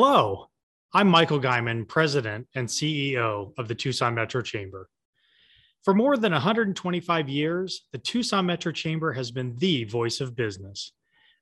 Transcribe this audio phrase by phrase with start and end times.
[0.00, 0.46] Hello,
[0.94, 4.88] I'm Michael Guymon, President and CEO of the Tucson Metro Chamber.
[5.82, 10.92] For more than 125 years, the Tucson Metro Chamber has been the voice of business.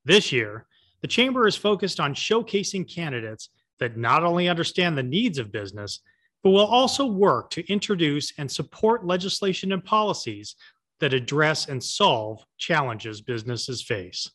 [0.07, 0.65] This year,
[1.03, 6.01] the Chamber is focused on showcasing candidates that not only understand the needs of business,
[6.43, 10.57] but will also work to introduce and support legislation and policies
[11.01, 14.31] that address and solve challenges businesses face.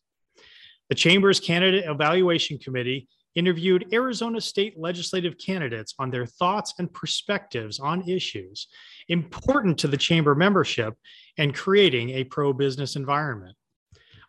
[0.89, 7.79] The Chamber's Candidate Evaluation Committee interviewed Arizona state legislative candidates on their thoughts and perspectives
[7.79, 8.67] on issues
[9.07, 10.95] important to the chamber membership
[11.37, 13.55] and creating a pro business environment.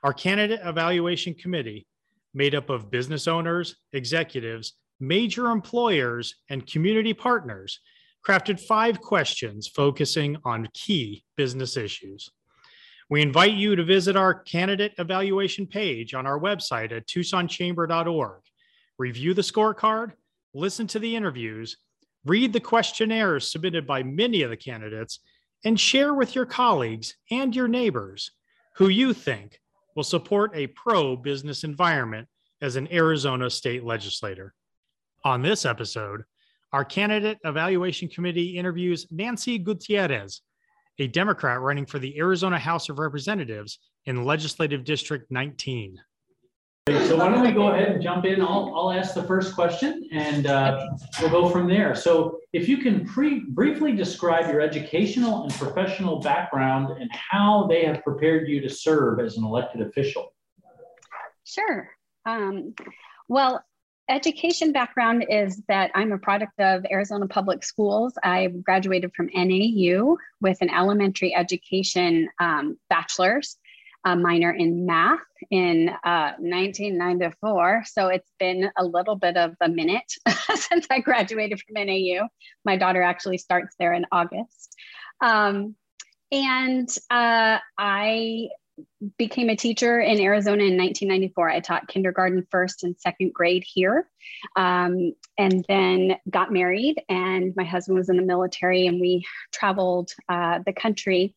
[0.03, 1.87] Our candidate evaluation committee,
[2.35, 7.81] made up of business owners, executives, major employers, and community partners,
[8.27, 12.31] crafted five questions focusing on key business issues.
[13.11, 18.43] We invite you to visit our candidate evaluation page on our website at tucsonchamber.org
[18.99, 20.13] review the scorecard,
[20.55, 21.77] listen to the interviews,
[22.25, 25.21] read the questionnaires submitted by many of the candidates,
[25.65, 28.31] and share with your colleagues and your neighbors
[28.77, 29.61] who you think
[29.95, 32.29] will support a pro business environment
[32.61, 34.55] as an Arizona state legislator.
[35.25, 36.23] On this episode,
[36.73, 40.41] our candidate evaluation committee interviews Nancy Gutierrez,
[40.99, 45.99] a Democrat running for the Arizona House of Representatives in Legislative District 19.
[46.89, 48.41] So why don't we go ahead and jump in?
[48.41, 50.89] I'll, I'll ask the first question and uh,
[51.21, 51.95] we'll go from there.
[51.95, 57.85] So if you can pre briefly describe your educational and professional background and how they
[57.85, 60.35] have prepared you to serve as an elected official.
[61.45, 61.89] Sure.
[62.27, 62.75] Um,
[63.29, 63.65] well,
[64.09, 68.15] education background is that I'm a product of Arizona Public Schools.
[68.25, 73.57] I graduated from NAU with an elementary education um, bachelor's
[74.05, 77.85] a minor in math in uh, 1994.
[77.87, 80.13] So it's been a little bit of a minute
[80.55, 82.29] since I graduated from NAU.
[82.65, 84.77] My daughter actually starts there in August.
[85.21, 85.77] Um,
[86.31, 88.49] and uh, I
[89.19, 91.51] became a teacher in Arizona in 1994.
[91.51, 94.09] I taught kindergarten, first and second grade here,
[94.57, 97.03] um, and then got married.
[97.09, 101.35] And my husband was in the military, and we traveled uh, the country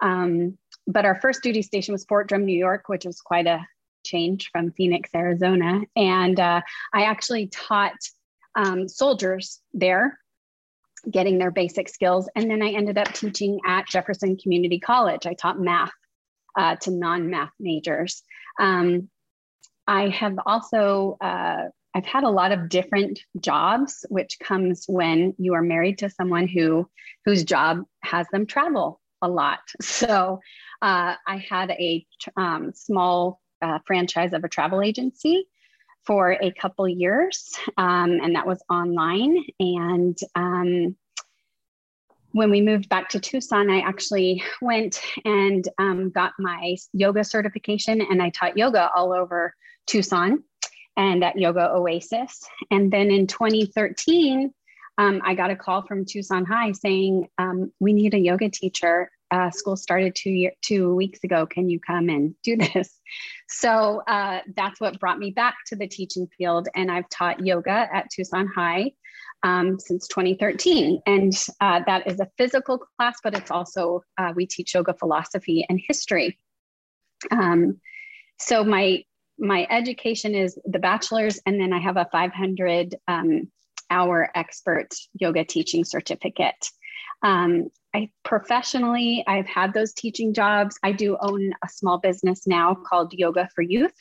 [0.00, 3.66] um, but our first duty station was Fort Drum, New York, which was quite a
[4.04, 5.80] change from Phoenix, Arizona.
[5.96, 6.60] And uh,
[6.92, 7.96] I actually taught
[8.54, 10.18] um, soldiers there,
[11.10, 12.28] getting their basic skills.
[12.36, 15.26] And then I ended up teaching at Jefferson Community College.
[15.26, 15.92] I taught math
[16.56, 18.22] uh, to non math majors.
[18.60, 19.08] Um,
[19.86, 25.54] I have also uh, I've had a lot of different jobs, which comes when you
[25.54, 26.88] are married to someone who
[27.24, 29.60] whose job has them travel a lot.
[29.82, 30.40] So
[30.84, 32.06] uh, I had a
[32.36, 35.46] um, small uh, franchise of a travel agency
[36.04, 39.42] for a couple years, um, and that was online.
[39.58, 40.94] And um,
[42.32, 48.02] when we moved back to Tucson, I actually went and um, got my yoga certification,
[48.02, 49.54] and I taught yoga all over
[49.86, 50.44] Tucson
[50.98, 52.44] and at Yoga Oasis.
[52.70, 54.52] And then in 2013,
[54.98, 59.10] um, I got a call from Tucson High saying, um, We need a yoga teacher
[59.30, 61.46] uh, school started two year, two weeks ago.
[61.46, 63.00] Can you come and do this?
[63.48, 66.68] So uh, that's what brought me back to the teaching field.
[66.74, 68.92] And I've taught yoga at Tucson High
[69.42, 71.02] um, since 2013.
[71.06, 75.64] And uh, that is a physical class, but it's also, uh, we teach yoga philosophy
[75.68, 76.38] and history.
[77.30, 77.80] Um,
[78.38, 79.04] so my,
[79.38, 83.50] my education is the bachelor's, and then I have a 500 um,
[83.90, 86.70] hour expert yoga teaching certificate.
[87.22, 90.76] Um, I professionally, I've had those teaching jobs.
[90.82, 93.94] I do own a small business now called Yoga for Youth.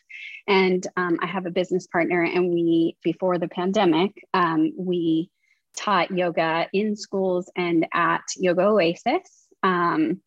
[0.47, 5.29] And um, I have a business partner, and we, before the pandemic, um, we
[5.77, 10.21] taught yoga in schools and at Yoga Oasis um,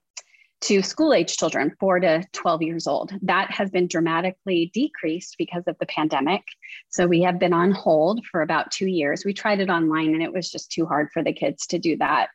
[0.63, 3.13] to school age children, four to 12 years old.
[3.23, 6.43] That has been dramatically decreased because of the pandemic.
[6.89, 9.25] So we have been on hold for about two years.
[9.25, 11.97] We tried it online, and it was just too hard for the kids to do
[11.99, 12.29] that.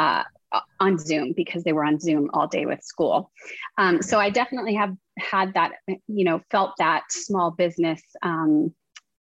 [0.00, 0.24] Uh,
[0.80, 3.30] on Zoom because they were on Zoom all day with school.
[3.78, 5.72] Um, so I definitely have had that,
[6.08, 8.74] you know, felt that small business um,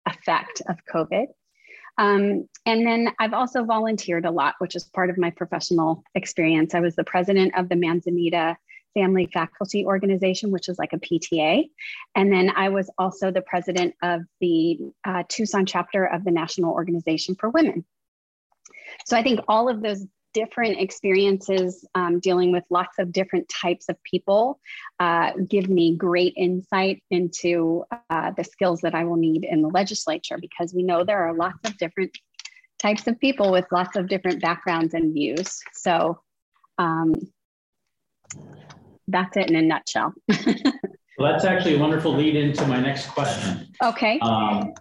[0.07, 1.27] effect of COVID.
[1.99, 6.75] Um, and then I've also volunteered a lot, which is part of my professional experience.
[6.75, 8.57] I was the president of the Manzanita
[8.95, 11.69] Family Faculty Organization, which is like a PTA.
[12.15, 16.73] And then I was also the president of the uh, Tucson chapter of the National
[16.73, 17.85] Organization for Women.
[19.05, 23.89] So I think all of those different experiences um, dealing with lots of different types
[23.89, 24.59] of people
[25.01, 29.69] uh, give me great insight into uh, the skills that I will need in the
[29.69, 32.17] legislature because we know there are lots of different
[32.79, 35.61] types of people with lots of different backgrounds and views.
[35.73, 36.21] So
[36.79, 37.15] um,
[39.09, 40.13] that's it in a nutshell.
[40.29, 43.69] well, that's actually a wonderful lead into my next question.
[43.83, 44.19] Okay.
[44.21, 44.75] Um,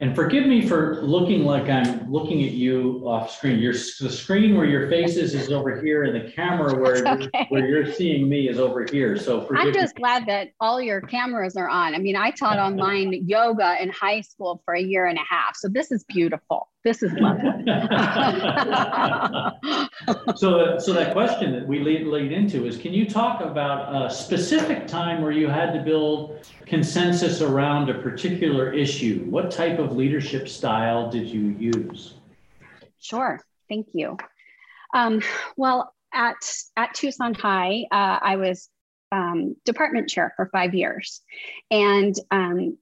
[0.00, 3.58] and forgive me for looking like I'm looking at you off screen.
[3.58, 7.28] Your the screen where your face is is over here, and the camera where okay.
[7.32, 9.16] you're, where you're seeing me is over here.
[9.16, 10.00] So I'm just me.
[10.00, 11.94] glad that all your cameras are on.
[11.94, 15.56] I mean, I taught online yoga in high school for a year and a half,
[15.56, 16.68] so this is beautiful.
[16.86, 17.50] This is lovely.
[20.36, 24.08] so, so that question that we lead, lead into is, can you talk about a
[24.08, 29.26] specific time where you had to build consensus around a particular issue?
[29.28, 32.14] What type of leadership style did you use?
[33.00, 34.16] Sure, thank you.
[34.94, 35.22] Um,
[35.56, 36.36] well, at,
[36.76, 38.70] at Tucson High, uh, I was
[39.10, 41.20] um, department chair for five years.
[41.68, 42.78] And um,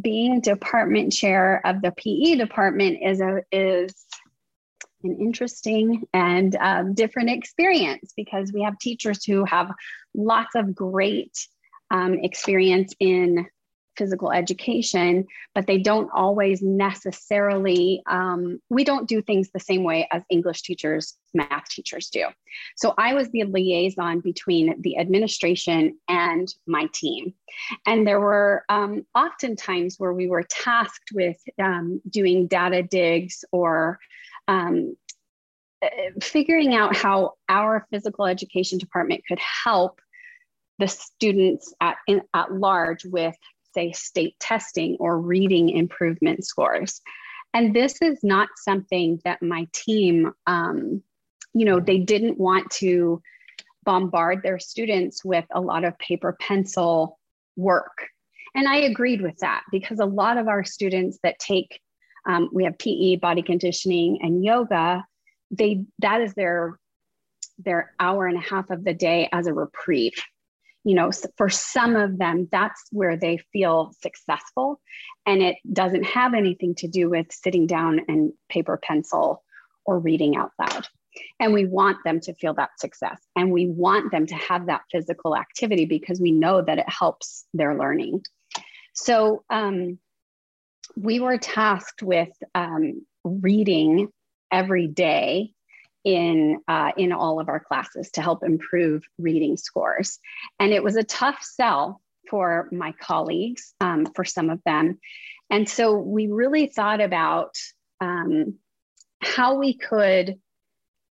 [0.00, 3.94] being department chair of the PE department is a is
[5.04, 9.70] an interesting and um, different experience because we have teachers who have
[10.14, 11.46] lots of great
[11.90, 13.46] um, experience in
[13.96, 20.08] physical education, but they don't always necessarily, um, we don't do things the same way
[20.10, 22.26] as English teachers, math teachers do.
[22.76, 27.34] So I was the liaison between the administration and my team.
[27.86, 33.44] And there were um, often times where we were tasked with um, doing data digs
[33.52, 33.98] or
[34.48, 34.96] um,
[35.82, 35.88] uh,
[36.20, 40.00] figuring out how our physical education department could help
[40.78, 43.36] the students at, in, at large with
[43.74, 47.00] say, state testing or reading improvement scores.
[47.52, 51.02] And this is not something that my team, um,
[51.54, 53.22] you know, they didn't want to
[53.84, 57.18] bombard their students with a lot of paper pencil
[57.56, 58.08] work.
[58.54, 61.80] And I agreed with that because a lot of our students that take,
[62.26, 65.04] um, we have PE, body conditioning, and yoga,
[65.50, 66.78] they that is their
[67.58, 70.14] their hour and a half of the day as a reprieve
[70.84, 74.80] you know for some of them that's where they feel successful.
[75.26, 79.42] And it doesn't have anything to do with sitting down and paper pencil
[79.86, 80.86] or reading out loud.
[81.38, 83.20] And we want them to feel that success.
[83.36, 87.44] And we want them to have that physical activity because we know that it helps
[87.54, 88.22] their learning.
[88.94, 89.98] So um,
[90.96, 94.08] we were tasked with um, reading
[94.50, 95.52] every day
[96.04, 100.18] in uh, in all of our classes to help improve reading scores.
[100.60, 104.98] And it was a tough sell for my colleagues, um, for some of them.
[105.50, 107.56] And so we really thought about
[108.00, 108.58] um,
[109.20, 110.38] how we could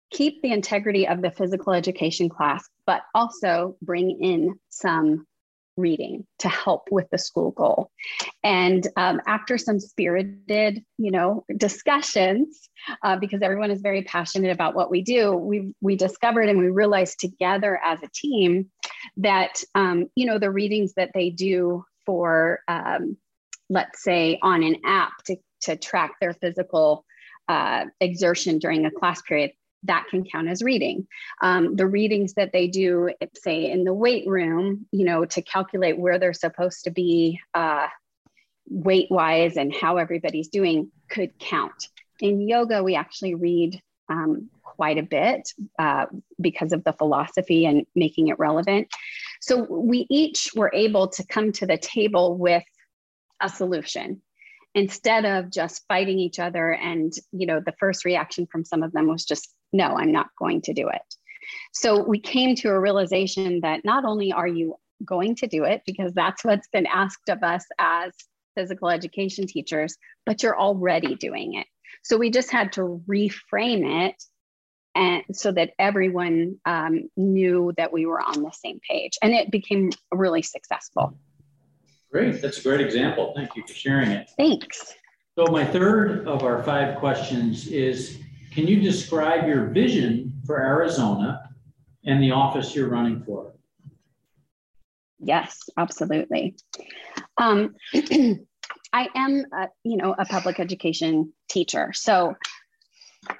[0.09, 5.26] keep the integrity of the physical education class, but also bring in some
[5.77, 7.91] reading to help with the school goal.
[8.43, 12.69] And um, after some spirited, you know, discussions,
[13.03, 16.69] uh, because everyone is very passionate about what we do, we we discovered and we
[16.69, 18.69] realized together as a team
[19.17, 23.17] that um, you know the readings that they do for, um,
[23.69, 27.05] let's say, on an app to to track their physical
[27.47, 29.51] uh, exertion during a class period
[29.83, 31.07] that can count as reading.
[31.41, 35.97] Um, the readings that they do, say in the weight room, you know, to calculate
[35.97, 37.87] where they're supposed to be uh,
[38.69, 41.87] weight wise and how everybody's doing could count.
[42.19, 46.05] In yoga, we actually read um, quite a bit uh,
[46.39, 48.87] because of the philosophy and making it relevant.
[49.41, 52.63] So we each were able to come to the table with
[53.39, 54.21] a solution
[54.73, 58.91] instead of just fighting each other and you know the first reaction from some of
[58.91, 61.01] them was just no i'm not going to do it
[61.73, 65.81] so we came to a realization that not only are you going to do it
[65.85, 68.11] because that's what's been asked of us as
[68.55, 69.95] physical education teachers
[70.25, 71.67] but you're already doing it
[72.03, 74.15] so we just had to reframe it
[74.95, 79.51] and so that everyone um, knew that we were on the same page and it
[79.51, 81.15] became really successful
[82.11, 83.33] Great, that's a great example.
[83.35, 84.29] Thank you for sharing it.
[84.37, 84.93] Thanks.
[85.37, 88.19] So my third of our five questions is,
[88.57, 91.47] can you describe your vision for Arizona
[92.05, 93.53] and the office you're running for?
[95.19, 96.55] Yes, absolutely.
[97.37, 101.91] Um, I am, a, you know, a public education teacher.
[101.93, 102.35] So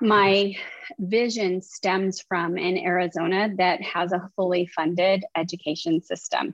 [0.02, 0.54] my
[1.00, 6.54] vision stems from an Arizona that has a fully funded education system.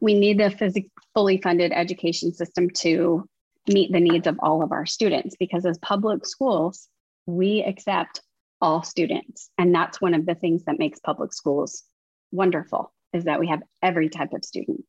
[0.00, 0.82] We need the
[1.12, 3.28] fully funded education system to
[3.68, 6.88] meet the needs of all of our students because as public schools,
[7.28, 8.22] we accept
[8.60, 9.50] all students.
[9.58, 11.84] And that's one of the things that makes public schools
[12.32, 14.84] wonderful is that we have every type of student.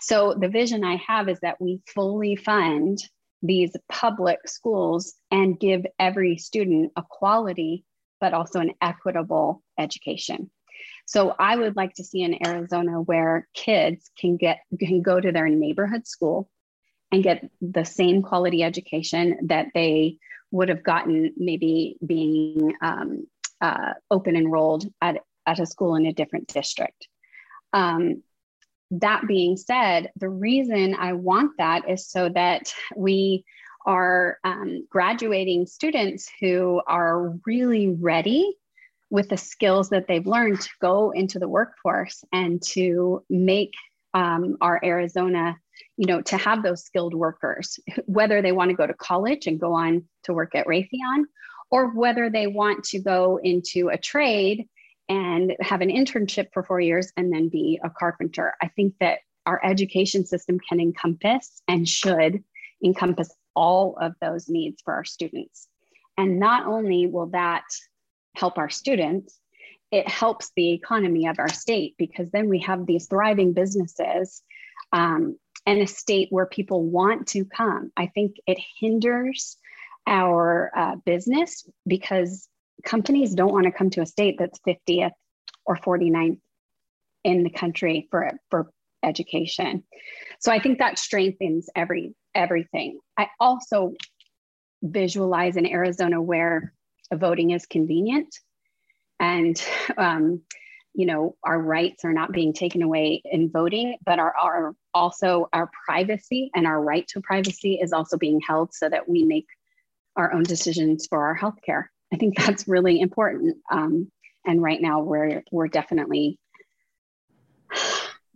[0.00, 2.98] So the vision I have is that we fully fund
[3.42, 7.84] these public schools and give every student a quality,
[8.20, 10.50] but also an equitable education.
[11.06, 15.32] So I would like to see in Arizona where kids can get can go to
[15.32, 16.48] their neighborhood school
[17.12, 20.18] and get the same quality education that they
[20.50, 23.26] would have gotten maybe being um,
[23.60, 27.08] uh, open enrolled at, at a school in a different district.
[27.72, 28.22] Um,
[28.90, 33.44] that being said, the reason I want that is so that we
[33.84, 38.54] are um, graduating students who are really ready
[39.10, 43.72] with the skills that they've learned to go into the workforce and to make
[44.14, 45.56] um, our Arizona,
[45.96, 49.60] you know, to have those skilled workers, whether they want to go to college and
[49.60, 51.24] go on to work at Raytheon,
[51.70, 54.68] or whether they want to go into a trade
[55.08, 58.54] and have an internship for four years and then be a carpenter.
[58.60, 62.42] I think that our education system can encompass and should
[62.84, 65.68] encompass all of those needs for our students.
[66.18, 67.64] And not only will that
[68.34, 69.38] help our students,
[69.92, 74.42] it helps the economy of our state because then we have these thriving businesses
[74.92, 77.90] um, and a state where people want to come.
[77.96, 79.56] I think it hinders
[80.06, 82.48] our uh, business because
[82.84, 85.10] companies don't want to come to a state that's 50th
[85.64, 86.38] or 49th
[87.24, 88.70] in the country for, for
[89.02, 89.82] education.
[90.38, 93.00] So I think that strengthens every everything.
[93.16, 93.94] I also
[94.82, 96.74] visualize in Arizona where
[97.12, 98.38] voting is convenient
[99.18, 99.60] and
[99.96, 100.42] um,
[100.96, 105.46] you know our rights are not being taken away in voting but our, our also
[105.52, 109.46] our privacy and our right to privacy is also being held so that we make
[110.16, 111.84] our own decisions for our healthcare.
[112.10, 114.10] I think that's really important um,
[114.46, 116.38] and right now we're we're definitely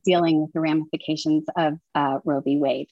[0.04, 2.58] dealing with the ramifications of uh, roe v.
[2.58, 2.88] Wade.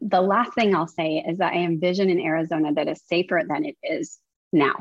[0.00, 3.64] The last thing i'll say is that i envision an arizona that is safer than
[3.64, 4.18] it is
[4.52, 4.74] now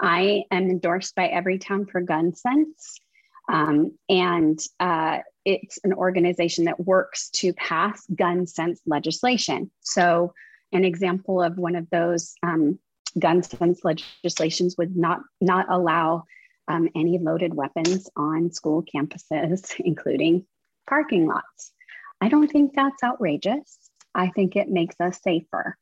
[0.00, 3.00] I am endorsed by Everytown for Gun Sense.
[3.48, 9.70] Um, and uh, it's an organization that works to pass gun sense legislation.
[9.80, 10.34] So,
[10.72, 12.78] an example of one of those um,
[13.18, 16.24] gun sense legislations would not not allow
[16.68, 20.44] um, any loaded weapons on school campuses, including
[20.88, 21.72] parking lots.
[22.20, 23.78] I don't think that's outrageous.
[24.14, 25.76] I think it makes us safer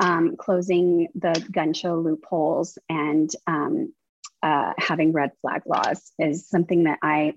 [0.00, 3.92] um, closing the gun show loopholes and um,
[4.42, 7.34] uh, having red flag laws is something that I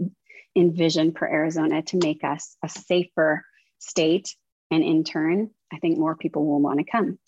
[0.55, 3.45] envision for Arizona to make us a safer
[3.79, 4.33] state.
[4.71, 7.19] And in turn, I think more people will want to come.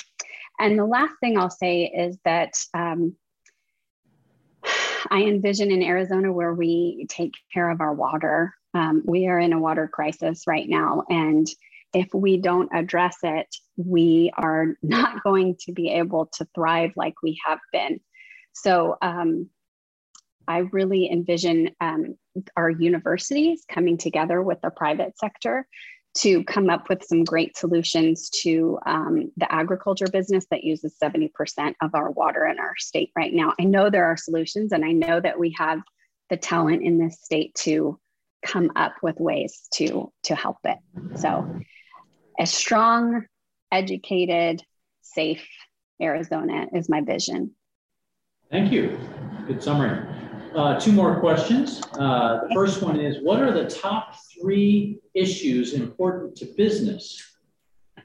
[0.58, 3.18] And the last thing I'll say is that um,
[5.12, 8.56] I envision in Arizona where we take care of our water.
[8.74, 11.48] Um, we are in a water crisis right now, and
[11.96, 13.48] if we don't address it,
[13.78, 18.00] we are not going to be able to thrive like we have been.
[18.54, 19.50] So um,
[20.48, 22.18] I really envision um,
[22.56, 25.66] our universities coming together with the private sector
[26.18, 31.30] to come up with some great solutions to um, the agriculture business that uses 70%
[31.82, 33.54] of our water in our state right now.
[33.60, 35.80] I know there are solutions, and I know that we have
[36.30, 38.00] the talent in this state to
[38.46, 40.78] come up with ways to to help it.
[41.20, 41.60] So
[42.40, 43.26] a strong,
[43.72, 44.62] educated,
[45.02, 45.48] safe
[46.02, 47.52] Arizona is my vision.
[48.52, 48.98] Thank you.
[49.48, 50.06] Good summary.
[50.56, 51.82] Uh, two more questions.
[52.00, 57.36] Uh, the first one is What are the top three issues important to business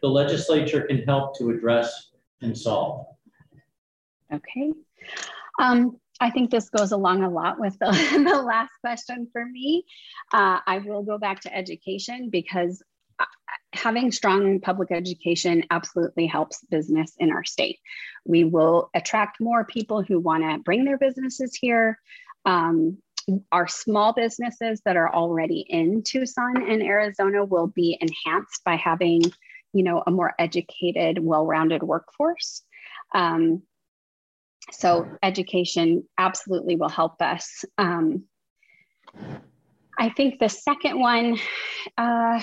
[0.02, 2.10] the legislature can help to address
[2.42, 3.06] and solve?
[4.32, 4.72] Okay.
[5.60, 7.90] Um, I think this goes along a lot with the,
[8.30, 9.84] the last question for me.
[10.32, 12.82] Uh, I will go back to education because
[13.72, 17.78] having strong public education absolutely helps business in our state.
[18.24, 21.98] We will attract more people who want to bring their businesses here.
[22.44, 22.98] Um,
[23.52, 29.22] our small businesses that are already in Tucson and Arizona will be enhanced by having,
[29.72, 32.62] you know, a more educated, well-rounded workforce.
[33.14, 33.62] Um,
[34.72, 37.64] so education absolutely will help us.
[37.78, 38.24] Um,
[39.98, 41.38] I think the second one,
[41.98, 42.40] uh,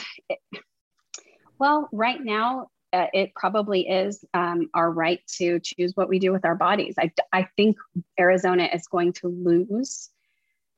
[1.60, 6.32] well, right now, uh, it probably is um, our right to choose what we do
[6.32, 6.96] with our bodies.
[6.98, 7.78] I, I think
[8.20, 10.10] Arizona is going to lose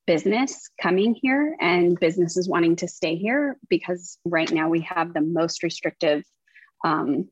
[0.07, 5.21] business coming here and businesses wanting to stay here because right now we have the
[5.21, 6.23] most restrictive
[6.83, 7.29] um,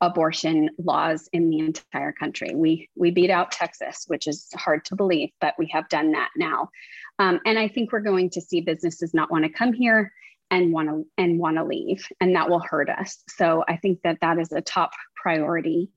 [0.00, 2.52] abortion laws in the entire country.
[2.54, 6.30] We we beat out Texas, which is hard to believe, but we have done that
[6.36, 6.70] now.
[7.18, 10.10] Um, and I think we're going to see businesses not want to come here
[10.50, 13.22] and want to and want to leave, and that will hurt us.
[13.28, 15.90] So I think that that is a top priority.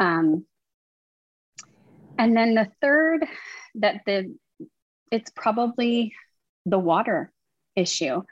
[0.00, 0.44] Um,
[2.18, 3.26] and then the third,
[3.76, 4.34] that the
[5.10, 6.14] it's probably
[6.66, 7.32] the water
[7.76, 8.22] issue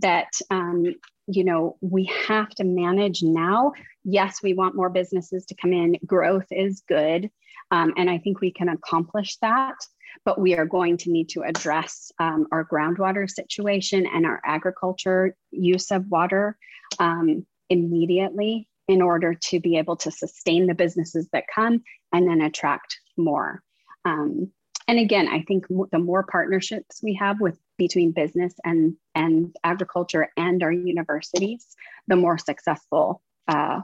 [0.00, 0.84] that um,
[1.26, 3.72] you know we have to manage now
[4.04, 7.30] yes we want more businesses to come in growth is good
[7.70, 9.76] um, and i think we can accomplish that
[10.24, 15.36] but we are going to need to address um, our groundwater situation and our agriculture
[15.50, 16.56] use of water
[16.98, 22.40] um, immediately in order to be able to sustain the businesses that come and then
[22.40, 23.62] attract more.
[24.04, 24.50] Um,
[24.86, 30.28] and again i think the more partnerships we have with between business and and agriculture
[30.36, 31.74] and our universities
[32.06, 33.80] the more successful uh,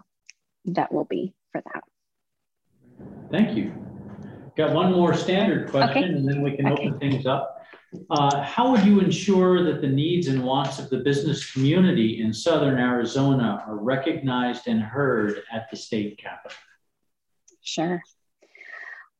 [0.64, 1.82] that will be for that.
[3.30, 3.72] Thank you
[4.60, 6.14] got one more standard question okay.
[6.14, 6.88] and then we can okay.
[6.88, 7.56] open things up
[8.10, 12.32] uh, how would you ensure that the needs and wants of the business community in
[12.32, 16.56] southern arizona are recognized and heard at the state capitol
[17.62, 18.02] sure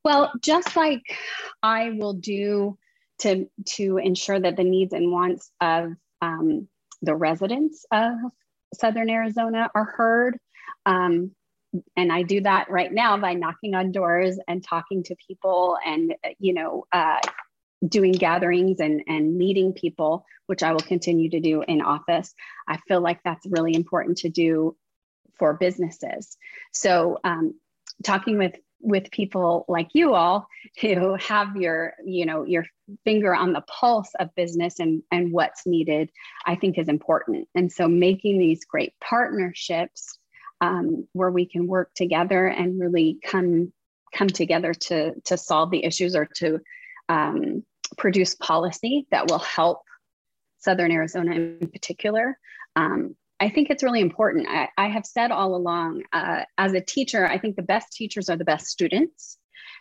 [0.04, 1.02] well, just like
[1.62, 2.78] I will do
[3.20, 5.92] to, to ensure that the needs and wants of
[6.22, 6.68] um,
[7.02, 8.14] the residents of
[8.74, 10.38] Southern Arizona are heard.
[10.86, 11.32] Um,
[11.96, 16.14] and I do that right now by knocking on doors and talking to people and,
[16.38, 17.18] you know, uh,
[17.86, 22.34] doing gatherings and, and meeting people, which I will continue to do in office.
[22.68, 24.76] I feel like that's really important to do
[25.38, 26.36] for businesses.
[26.72, 27.54] So, um,
[28.04, 30.48] talking with with people like you all
[30.80, 32.64] who have your you know your
[33.04, 36.10] finger on the pulse of business and and what's needed
[36.46, 40.18] i think is important and so making these great partnerships
[40.60, 43.72] um, where we can work together and really come
[44.12, 46.60] come together to to solve the issues or to
[47.08, 47.64] um,
[47.96, 49.82] produce policy that will help
[50.58, 52.38] southern arizona in particular
[52.76, 54.46] um, I think it's really important.
[54.48, 58.28] I, I have said all along, uh, as a teacher, I think the best teachers
[58.28, 59.38] are the best students.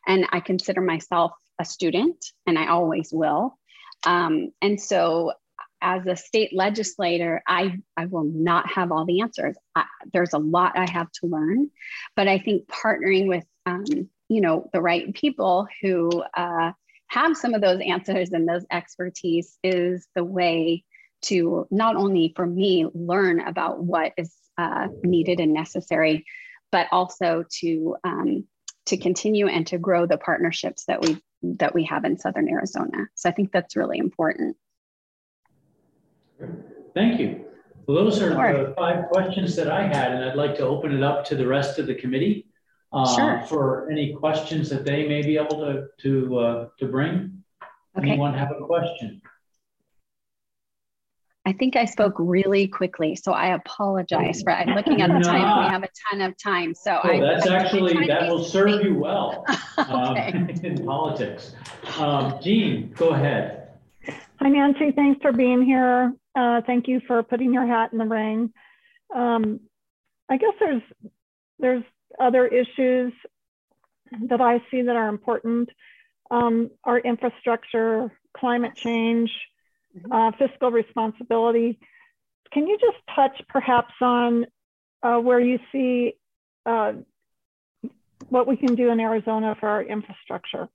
[0.08, 3.58] And I consider myself a student, and I always will.
[4.06, 5.34] Um, and so,
[5.82, 9.56] as a state legislator, I, I will not have all the answers.
[9.76, 11.70] I, there's a lot I have to learn,
[12.16, 13.86] but I think partnering with, um,
[14.28, 16.72] you know, the right people who uh,
[17.08, 20.84] have some of those answers and those expertise is the way
[21.22, 26.26] to not only for me learn about what is uh, needed and necessary,
[26.72, 28.46] but also to um,
[28.86, 33.08] to continue and to grow the partnerships that we that we have in Southern Arizona.
[33.16, 34.58] So I think that's really important.
[36.94, 37.46] Thank you.
[37.88, 41.04] Well, those are the five questions that I had, and I'd like to open it
[41.04, 42.46] up to the rest of the committee
[42.94, 43.44] uh, sure.
[43.48, 47.44] for any questions that they may be able to to uh, to bring.
[47.98, 48.12] Okay.
[48.12, 49.22] Anyone have a question?
[51.46, 54.52] I think I spoke really quickly, so I apologize for.
[54.52, 55.66] I'm looking at the time.
[55.66, 58.84] We have a ton of time, so oh, I, that's I, actually that will serve
[58.84, 59.46] you well
[59.78, 60.16] um,
[60.64, 61.56] in politics.
[61.98, 63.59] Um, Jean, go ahead.
[64.40, 64.92] Hi, Nancy.
[64.92, 66.14] Thanks for being here.
[66.36, 68.54] Uh, thank you for putting your hat in the ring.
[69.14, 69.60] Um,
[70.30, 70.82] I guess there's
[71.60, 71.84] there's
[72.20, 73.14] other issues
[74.30, 75.70] that I see that are important.
[76.32, 79.32] Um, our infrastructure, climate change,
[79.98, 80.12] Mm-hmm.
[80.12, 81.80] uh, fiscal responsibility.
[82.52, 84.46] Can you just touch perhaps on
[85.02, 86.14] uh, where you see
[86.66, 86.94] uh,
[88.30, 90.70] what we can do in Arizona for our infrastructure?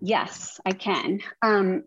[0.00, 1.20] Yes, I can.
[1.42, 1.82] Um,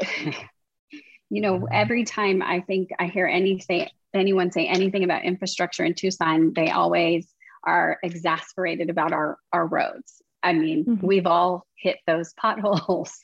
[1.30, 5.94] you know, every time I think I hear anything, anyone say anything about infrastructure in
[5.94, 7.32] Tucson, they always
[7.64, 10.22] are exasperated about our, our roads.
[10.42, 11.06] I mean, mm-hmm.
[11.06, 13.18] we've all hit those potholes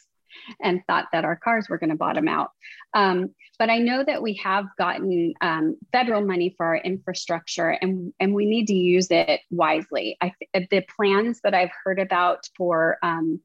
[0.63, 2.51] and thought that our cars were going to bottom out.
[2.95, 8.13] Um, but I know that we have gotten um, federal money for our infrastructure and,
[8.21, 10.19] and we need to use it wisely.
[10.21, 13.41] I, the plans that I've heard about for um,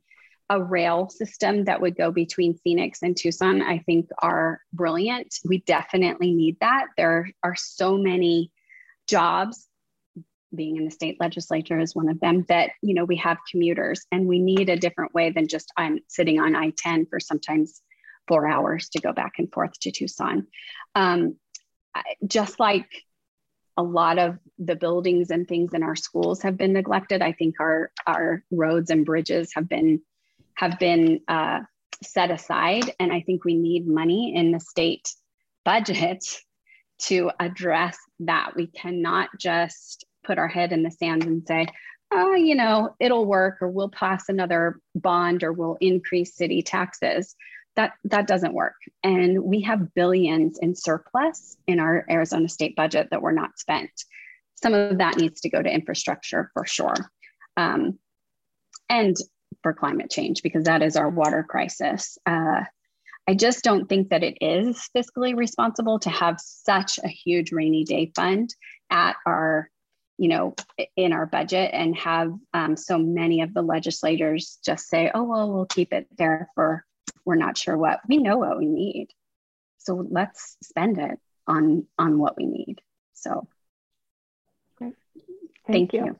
[0.51, 5.39] a rail system that would go between Phoenix and Tucson, I think are brilliant.
[5.45, 6.87] We definitely need that.
[6.97, 8.51] There are so many
[9.07, 9.65] jobs
[10.53, 14.05] being in the state legislature is one of them that you know we have commuters
[14.11, 17.81] and we need a different way than just i'm sitting on i-10 for sometimes
[18.27, 20.45] four hours to go back and forth to tucson
[20.93, 21.37] um,
[22.27, 22.89] just like
[23.77, 27.55] a lot of the buildings and things in our schools have been neglected i think
[27.61, 30.01] our our roads and bridges have been
[30.55, 31.59] have been uh,
[32.03, 35.13] set aside and i think we need money in the state
[35.65, 36.23] budget
[36.99, 41.67] to address that we cannot just put our head in the sand and say,
[42.11, 47.35] oh, you know, it'll work, or we'll pass another bond, or we'll increase city taxes.
[47.75, 48.75] That that doesn't work.
[49.03, 53.91] And we have billions in surplus in our Arizona state budget that were not spent.
[54.61, 56.95] Some of that needs to go to infrastructure for sure.
[57.55, 57.97] Um,
[58.89, 59.15] and
[59.63, 62.17] for climate change, because that is our water crisis.
[62.25, 62.61] Uh,
[63.27, 67.83] I just don't think that it is fiscally responsible to have such a huge rainy
[67.83, 68.53] day fund
[68.89, 69.69] at our,
[70.17, 70.55] you know,
[70.95, 75.51] in our budget and have um, so many of the legislators just say, oh, well,
[75.51, 76.83] we'll keep it there for
[77.23, 77.99] we're not sure what.
[78.07, 79.09] We know what we need.
[79.77, 82.81] So let's spend it on on what we need.
[83.13, 83.47] So
[85.67, 86.05] Thank, thank you.
[86.05, 86.19] you.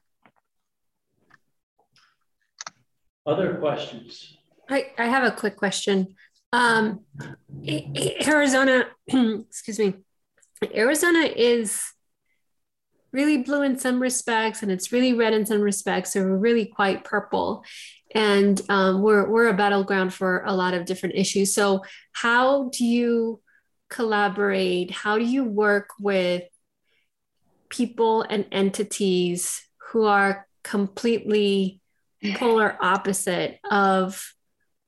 [3.32, 4.38] Other questions?
[4.70, 6.16] I, I have a quick question.
[6.52, 7.02] Um,
[8.28, 9.94] Arizona, excuse me,
[10.76, 11.82] Arizona is
[13.14, 16.12] really blue in some respects and it's really red in some respects.
[16.12, 17.64] So we're really quite purple.
[18.14, 21.54] And um, we're, we're a battleground for a lot of different issues.
[21.54, 23.40] So, how do you
[23.90, 24.92] collaborate?
[24.92, 26.44] How do you work with
[27.70, 31.81] people and entities who are completely
[32.36, 34.34] polar opposite of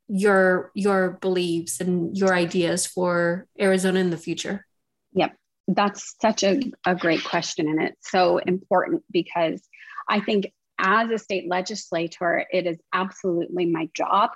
[0.08, 4.65] your your beliefs and your ideas for Arizona in the future?
[5.13, 5.36] Yep.
[5.67, 7.67] That's such a, a great question.
[7.67, 9.62] And it's so important because
[10.10, 14.32] I think as a state legislator, it is absolutely my job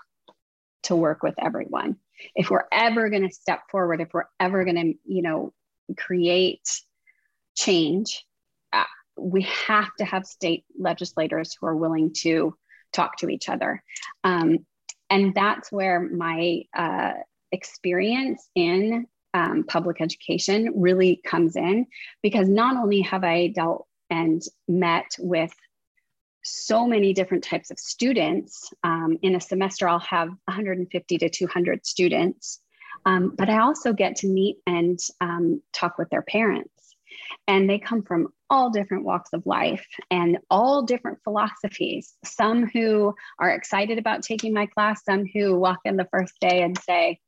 [0.83, 1.97] to work with everyone.
[2.35, 5.53] If we're ever going to step forward, if we're ever going to, you know,
[5.97, 6.67] create
[7.55, 8.25] change,
[8.71, 8.85] uh,
[9.17, 12.55] we have to have state legislators who are willing to
[12.93, 13.83] talk to each other.
[14.23, 14.65] Um,
[15.09, 17.13] and that's where my uh,
[17.51, 21.85] experience in um, public education really comes in
[22.23, 25.53] because not only have I dealt and met with
[26.43, 28.71] so many different types of students.
[28.83, 32.61] Um, in a semester, I'll have 150 to 200 students,
[33.05, 36.95] um, but I also get to meet and um, talk with their parents.
[37.47, 42.13] And they come from all different walks of life and all different philosophies.
[42.23, 46.61] Some who are excited about taking my class, some who walk in the first day
[46.61, 47.19] and say,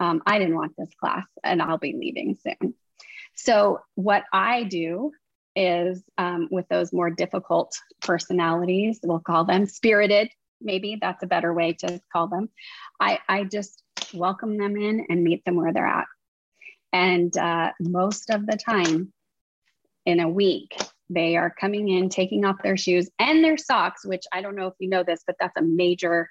[0.00, 2.74] um, I didn't want this class and I'll be leaving soon.
[3.34, 5.12] So, what I do
[5.54, 11.52] is um, with those more difficult personalities, we'll call them spirited, maybe that's a better
[11.52, 12.48] way to call them.
[13.00, 13.82] I, I just
[14.14, 16.06] welcome them in and meet them where they're at.
[16.92, 19.12] And uh, most of the time,
[20.08, 20.74] in a week,
[21.10, 24.68] they are coming in, taking off their shoes and their socks, which I don't know
[24.68, 26.30] if you know this, but that's a major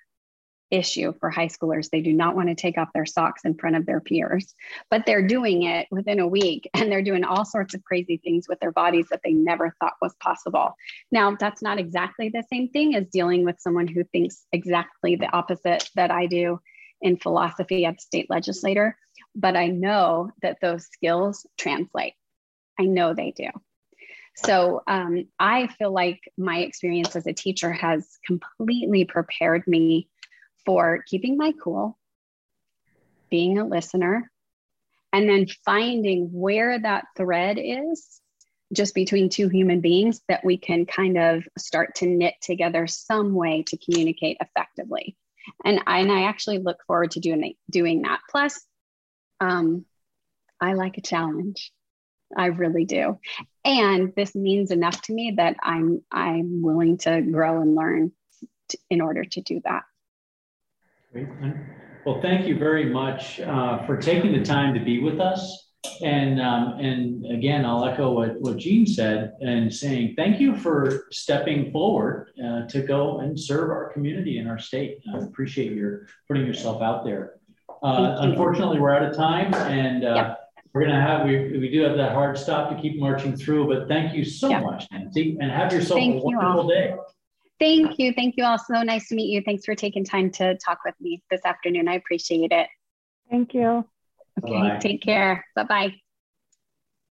[0.71, 1.91] issue for high schoolers.
[1.91, 4.55] They do not want to take off their socks in front of their peers,
[4.89, 8.47] but they're doing it within a week and they're doing all sorts of crazy things
[8.49, 10.73] with their bodies that they never thought was possible.
[11.11, 15.31] Now, that's not exactly the same thing as dealing with someone who thinks exactly the
[15.31, 16.59] opposite that I do
[16.99, 18.97] in philosophy at the state legislator,
[19.35, 22.13] but I know that those skills translate.
[22.79, 23.49] I know they do.
[24.45, 30.09] So um, I feel like my experience as a teacher has completely prepared me
[30.63, 31.97] for keeping my cool,
[33.31, 34.31] being a listener,
[35.11, 38.21] and then finding where that thread is
[38.73, 43.33] just between two human beings that we can kind of start to knit together some
[43.33, 45.17] way to communicate effectively.
[45.65, 48.19] And I, and I actually look forward to doing, doing that.
[48.29, 48.63] Plus,
[49.39, 49.85] um,
[50.61, 51.71] I like a challenge.
[52.35, 53.19] I really do.
[53.63, 58.11] And this means enough to me that I'm I'm willing to grow and learn
[58.69, 59.83] to, in order to do that.
[61.11, 61.27] Great.
[62.05, 65.65] Well, thank you very much uh, for taking the time to be with us.
[66.01, 71.05] And um, and again, I'll echo what, what Jean said and saying thank you for
[71.11, 74.99] stepping forward uh, to go and serve our community and our state.
[75.13, 77.35] I appreciate your putting yourself out there.
[77.83, 80.36] Uh, unfortunately, we're out of time and uh, yep.
[80.77, 83.67] We're going to have, we, we do have that hard stop to keep marching through,
[83.67, 84.61] but thank you so yep.
[84.61, 86.95] much, Nancy, and have yourself thank a wonderful you day.
[87.59, 88.13] Thank you.
[88.13, 88.59] Thank you all.
[88.59, 89.41] So nice to meet you.
[89.43, 91.87] Thanks for taking time to talk with me this afternoon.
[91.87, 92.67] I appreciate it.
[93.31, 93.83] Thank you.
[94.43, 94.51] Okay.
[94.51, 94.77] Bye.
[94.79, 95.43] Take care.
[95.55, 95.95] Bye bye.